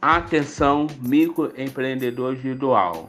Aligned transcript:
Atenção, 0.00 0.86
microempreendedor 1.00 2.34
individual. 2.34 3.08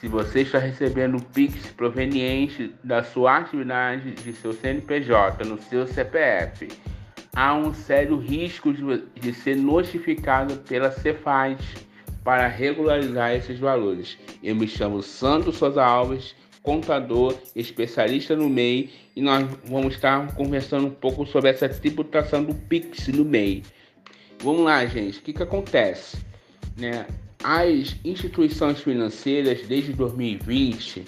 Se 0.00 0.08
você 0.08 0.40
está 0.40 0.58
recebendo 0.58 1.22
PIX 1.22 1.66
proveniente 1.72 2.74
da 2.82 3.04
sua 3.04 3.36
atividade 3.36 4.12
de 4.12 4.32
seu 4.32 4.54
CNPJ 4.54 5.44
no 5.44 5.60
seu 5.60 5.86
CPF, 5.86 6.68
há 7.34 7.52
um 7.52 7.74
sério 7.74 8.16
risco 8.16 8.72
de, 8.72 9.04
de 9.20 9.34
ser 9.34 9.56
notificado 9.56 10.56
pela 10.66 10.90
Cefaz 10.90 11.60
para 12.24 12.48
regularizar 12.48 13.32
esses 13.32 13.58
valores. 13.58 14.16
Eu 14.42 14.56
me 14.56 14.66
chamo 14.66 15.02
Santos 15.02 15.58
Souza 15.58 15.84
Alves, 15.84 16.34
contador, 16.62 17.36
especialista 17.54 18.34
no 18.34 18.48
MEI, 18.48 18.90
e 19.14 19.20
nós 19.20 19.46
vamos 19.66 19.94
estar 19.94 20.34
conversando 20.34 20.86
um 20.86 20.90
pouco 20.90 21.26
sobre 21.26 21.50
essa 21.50 21.68
tributação 21.68 22.42
do 22.42 22.54
PIX 22.54 23.08
no 23.08 23.24
MEI. 23.24 23.62
Vamos 24.40 24.64
lá, 24.64 24.84
gente. 24.86 25.18
O 25.18 25.22
que, 25.22 25.32
que 25.32 25.42
acontece? 25.42 26.18
Né? 26.76 27.06
As 27.42 27.96
instituições 28.04 28.80
financeiras, 28.80 29.66
desde 29.66 29.92
2020, 29.92 31.04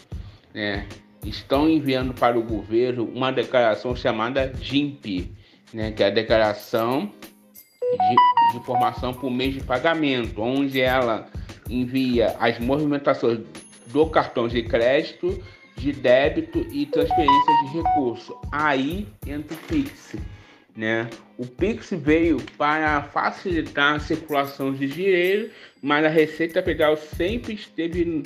né, 0.55 0.87
estão 1.25 1.69
enviando 1.69 2.15
para 2.15 2.39
o 2.39 2.43
governo 2.43 3.05
uma 3.05 3.31
declaração 3.31 3.95
chamada 3.95 4.53
GIMP, 4.61 5.31
né, 5.73 5.93
que 5.93 6.03
é 6.03 6.07
a 6.07 6.11
Declaração 6.11 7.11
de, 7.81 8.53
de 8.53 8.59
Informação 8.59 9.13
por 9.13 9.31
Mês 9.31 9.55
de 9.55 9.61
Pagamento, 9.63 10.41
onde 10.41 10.81
ela 10.81 11.27
envia 11.69 12.37
as 12.39 12.59
movimentações 12.59 13.41
do 13.87 14.07
cartão 14.07 14.49
de 14.49 14.63
crédito, 14.63 15.43
de 15.77 15.93
débito 15.93 16.61
e 16.73 16.87
transferência 16.87 17.53
de 17.63 17.79
recurso. 17.79 18.37
Aí 18.51 19.07
entra 19.27 19.57
o 19.57 19.61
Pix. 19.67 20.17
Né? 20.79 21.11
O 21.37 21.45
Pix 21.45 21.91
veio 21.91 22.41
para 22.57 23.03
facilitar 23.03 23.97
a 23.97 23.99
circulação 23.99 24.73
de 24.73 24.87
dinheiro, 24.87 25.51
mas 25.83 26.05
a 26.05 26.09
Receita 26.09 26.63
Federal 26.63 26.97
sempre 26.97 27.55
esteve 27.55 28.23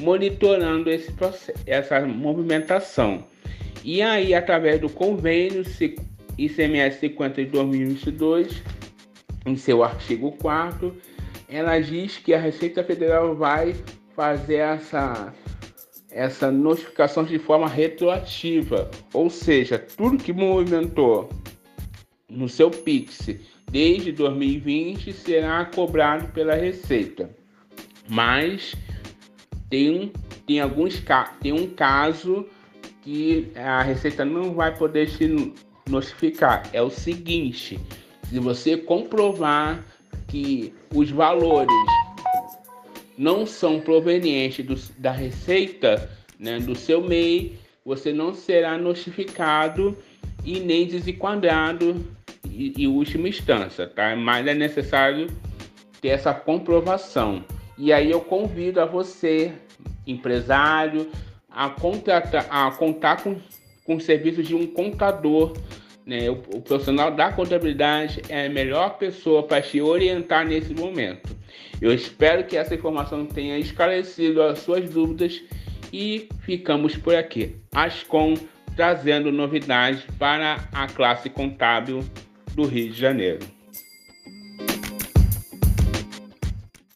monitorando 0.00 0.90
esse 0.90 1.10
processo, 1.12 1.58
essa 1.66 2.00
movimentação. 2.00 3.24
E 3.82 4.02
aí, 4.02 4.34
através 4.34 4.78
do 4.82 4.90
convênio 4.90 5.64
ICMS 6.36 7.00
50 7.00 7.42
de 7.42 7.50
2022, 7.50 8.62
em 9.46 9.56
seu 9.56 9.82
artigo 9.82 10.32
4, 10.32 10.94
ela 11.48 11.80
diz 11.80 12.18
que 12.18 12.34
a 12.34 12.38
Receita 12.38 12.84
Federal 12.84 13.34
vai 13.34 13.74
fazer 14.14 14.56
essa 14.56 15.32
essa 16.10 16.48
notificação 16.52 17.24
de 17.24 17.40
forma 17.40 17.66
retroativa, 17.66 18.88
ou 19.12 19.28
seja, 19.28 19.78
tudo 19.78 20.22
que 20.22 20.32
movimentou 20.32 21.28
no 22.34 22.48
seu 22.48 22.70
Pix 22.70 23.28
desde 23.70 24.12
2020 24.12 25.12
será 25.12 25.64
cobrado 25.64 26.28
pela 26.32 26.54
Receita. 26.54 27.30
Mas 28.08 28.74
tem, 29.70 30.12
tem 30.46 30.60
alguns 30.60 31.02
tem 31.40 31.52
um 31.52 31.68
caso 31.68 32.46
que 33.02 33.50
a 33.56 33.82
Receita 33.82 34.24
não 34.24 34.54
vai 34.54 34.76
poder 34.76 35.10
te 35.10 35.52
notificar. 35.88 36.68
É 36.72 36.82
o 36.82 36.90
seguinte: 36.90 37.80
se 38.28 38.38
você 38.38 38.76
comprovar 38.76 39.84
que 40.28 40.74
os 40.94 41.10
valores 41.10 41.68
não 43.16 43.46
são 43.46 43.80
provenientes 43.80 44.64
do, 44.64 44.74
da 45.00 45.12
Receita, 45.12 46.10
né, 46.38 46.58
do 46.58 46.74
seu 46.74 47.00
MEI, 47.00 47.58
você 47.84 48.12
não 48.12 48.34
será 48.34 48.76
notificado 48.78 49.96
e 50.44 50.60
nem 50.60 50.86
desenquadrado 50.86 52.04
em 52.44 52.86
última 52.86 53.28
instância, 53.28 53.86
tá? 53.86 54.14
Mas 54.16 54.46
é 54.46 54.54
necessário 54.54 55.28
ter 56.00 56.08
essa 56.08 56.34
comprovação. 56.34 57.44
E 57.76 57.92
aí 57.92 58.10
eu 58.10 58.20
convido 58.20 58.80
a 58.80 58.84
você, 58.84 59.52
empresário, 60.06 61.10
a, 61.50 61.68
contratar, 61.70 62.46
a 62.50 62.70
contar 62.70 63.22
com, 63.22 63.36
com 63.84 63.96
o 63.96 64.00
serviço 64.00 64.42
de 64.42 64.54
um 64.54 64.66
contador. 64.66 65.56
Né? 66.06 66.28
O, 66.28 66.34
o 66.34 66.60
profissional 66.60 67.10
da 67.10 67.32
contabilidade 67.32 68.22
é 68.28 68.46
a 68.46 68.50
melhor 68.50 68.98
pessoa 68.98 69.42
para 69.42 69.62
te 69.62 69.80
orientar 69.80 70.46
nesse 70.46 70.74
momento. 70.74 71.34
Eu 71.80 71.92
espero 71.92 72.44
que 72.44 72.56
essa 72.56 72.74
informação 72.74 73.26
tenha 73.26 73.58
esclarecido 73.58 74.42
as 74.42 74.60
suas 74.60 74.88
dúvidas 74.90 75.42
e 75.92 76.28
ficamos 76.40 76.96
por 76.96 77.14
aqui. 77.14 77.56
Ascom 77.72 78.34
trazendo 78.76 79.30
novidades 79.30 80.02
para 80.18 80.68
a 80.72 80.86
classe 80.86 81.30
contábil 81.30 82.04
do 82.54 82.66
Rio 82.66 82.92
de 82.92 82.98
Janeiro. 82.98 83.53